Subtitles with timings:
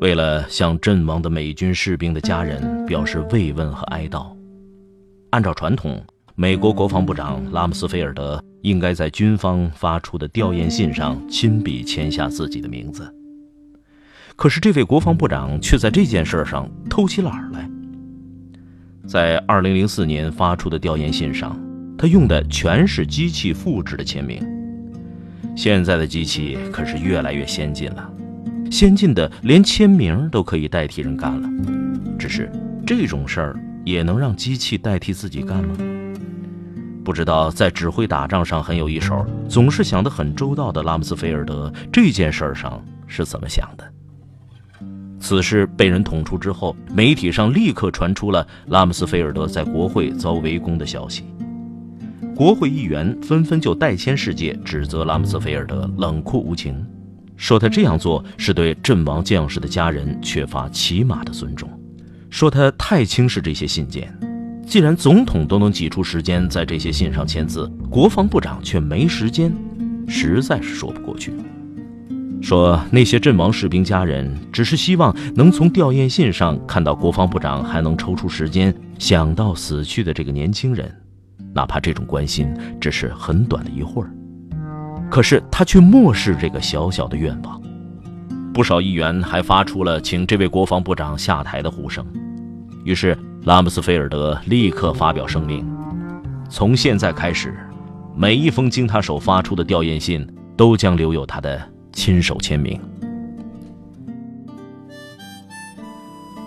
[0.00, 4.30] 为了向阵亡的美军士兵的家人表示慰问和哀悼，
[5.30, 6.04] 按照传统，
[6.34, 13.10] 美国国防部长拉姆斯菲尔德应该在军方发出的吊唁信上亲笔签下自己的名字。
[14.36, 17.70] 可是，这位国防部长却在这件事上偷起懒来。
[19.06, 21.58] 在2004年发出的吊唁信上，
[21.96, 24.46] 他用的全是机器复制的签名。
[25.56, 28.12] 现在的机器可是越来越先进了，
[28.70, 31.48] 先进的连签名都可以代替人干了。
[32.18, 32.50] 只是
[32.86, 35.76] 这种事儿也能让机器代替自己干吗？
[37.04, 43.84] 不知道在指挥打仗上很有一手、总是想得很周到的拉姆斯菲尔德这件事儿上是怎么想的？
[45.20, 51.24] 此事被人捅出之后，媒体上立刻传出了拉姆斯菲尔德在国会遭围攻的消息。
[52.34, 56.84] 国会议员纷纷就代签世界指责拉姆斯菲尔德冷酷无情，
[57.36, 61.68] 说他这样做是对阵亡将士的家人缺乏起码的尊重，
[62.30, 64.12] 说他太轻视这些信件。
[64.66, 69.54] 既然总统都能挤出时间在这些信上签字，国防部长却没时间，
[70.08, 71.32] 实在是说不过去。
[72.42, 80.94] 说那些阵亡士兵家人只是希望能从吊唁信上看到国防部长还能抽出时间想到死去的这个年轻人。
[81.54, 84.10] 哪怕这种关心只是很短的一会儿，
[85.10, 87.60] 可是他却漠视这个小小的愿望。
[88.52, 92.04] 不少议员还发出了请这位国防部长下台的呼声。
[92.84, 95.66] 于是拉姆斯菲尔德立刻发表声明：
[96.48, 97.54] 从现在开始，
[98.14, 100.26] 每一封经他手发出的吊唁信
[100.56, 101.60] 都将留有他的
[101.92, 102.80] 亲手签名。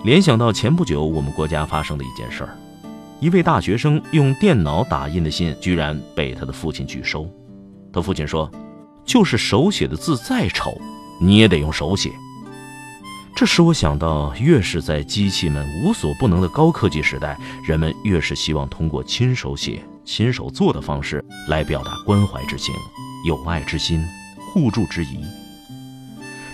[0.04, 2.58] 联想到前不久我们国家发生的一件事儿。
[3.20, 7.30] 一位大学生用电脑打印的信，居然被他的父亲拒收。
[7.92, 8.50] 他父亲说
[9.06, 10.80] ：“就是手写的字再丑，
[11.22, 12.12] 你也得用手写。”
[13.36, 22.74] 这使我想到，越是在机器们无所不能的高科技时代，人们越是希望通过亲手写、亲手做的方式来表达关怀之情、
[23.26, 24.04] 友爱之心、
[24.54, 25.20] 互助之谊。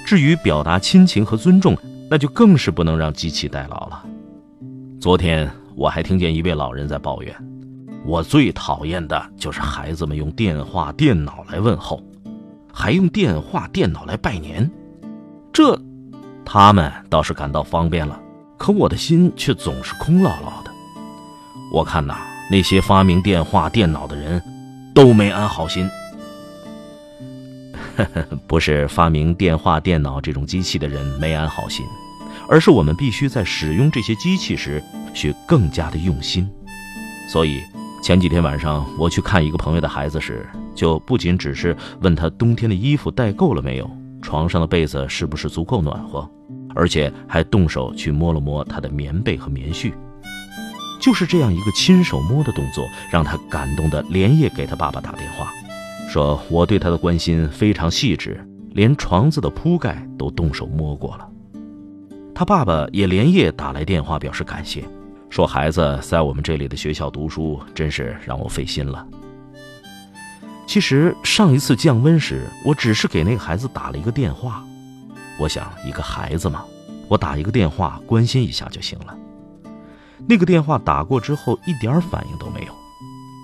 [0.05, 1.75] 至于表达亲情和尊重，
[2.09, 4.05] 那就更是不能让机器代劳了。
[4.99, 5.51] 昨天。
[5.77, 7.35] 我还听见一位老人在抱怨
[8.05, 12.03] ：“我最讨厌的就是孩子们用电话、电脑来问候，
[12.71, 14.69] 还用电话、电脑来拜年。
[15.51, 15.79] 这，
[16.45, 18.19] 他们倒是感到方便了，
[18.57, 20.71] 可我的心却总是空落落的。
[21.73, 22.15] 我看呐，
[22.51, 24.41] 那些发明电话、电脑的人，
[24.93, 25.89] 都没安好心。
[28.45, 31.83] 不是发明电话、电脑这种机器的人没安好心，
[32.47, 34.83] 而是我们必须在使用这些机器时。”
[35.15, 36.45] 需更加的用心，
[37.31, 37.61] 所以
[38.05, 43.89] 前几天晚上我去看一个朋友的孩子时，就不仅只是问他冬天的衣服带够了没有，
[44.21, 46.29] 床上的被子是不是足够暖和，
[46.75, 49.91] 而且还动手去摸了摸他的棉被和棉絮。
[51.01, 55.51] 就是这样一个亲手摸的动作，让他感动的连夜给他爸爸打电话，
[56.07, 58.39] 说我对他的关心非常细致，
[58.73, 61.27] 连床子的铺盖都动手摸过了。
[62.35, 64.83] 他爸爸也连夜打来电话表示感谢。
[65.29, 69.05] 说孩子在我们这里的学校读书，真是让我费心了。
[70.65, 74.65] 其实上一次降温时，我只是给那个孩子打了一个电话。
[75.37, 76.63] 我想，一个孩子嘛，
[77.09, 79.15] 我打一个电话关心一下就行了。
[80.27, 82.73] 那个电话打过之后一点反应都没有，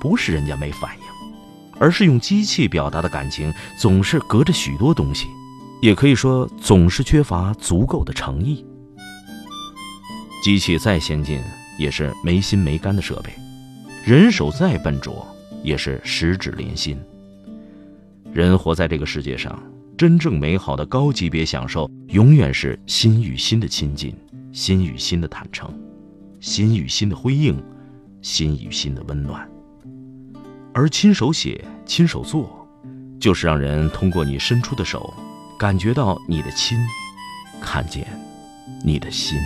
[0.02, 1.04] 不是人家没反应，
[1.78, 5.28] 而是用机器表达的感情总是隔着许多东西，
[5.82, 8.66] 也可以说总是缺乏足够的诚意。
[10.42, 11.40] 机器再先进。
[11.82, 13.34] 也是没心没肝的设备，
[14.06, 15.26] 人手再笨拙，
[15.64, 16.96] 也是十指连心。
[18.32, 19.60] 人活在这个世界上，
[19.98, 24.16] 真正美好的高级别享受，永远是心与心的亲近，
[24.54, 25.74] 心与心的坦诚，
[26.40, 27.60] 心与心的辉映，
[28.22, 29.50] 心与心的温暖。
[30.76, 32.64] 而亲手写、亲手做，
[33.20, 35.12] 就是让人通过你伸出的手，
[35.58, 36.78] 感觉到你的亲，
[37.60, 38.08] 看见
[38.86, 39.40] 你的心。